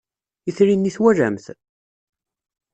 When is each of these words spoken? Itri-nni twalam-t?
Itri-nni 0.49 0.91
twalam-t? 0.95 1.45